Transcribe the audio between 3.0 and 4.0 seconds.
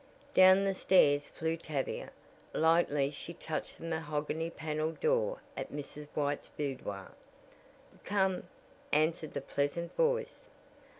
she touched the